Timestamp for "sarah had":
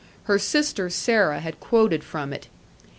0.89-1.59